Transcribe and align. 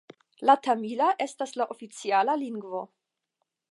La 0.49 0.55
tamila 0.67 1.11
estas 1.27 1.55
la 1.61 1.69
oficiala 1.77 2.39
lingvo. 2.47 2.85